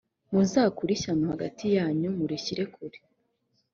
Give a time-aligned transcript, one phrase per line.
[0.31, 2.99] muzakure ishyano hagati yanyu murishyire kure.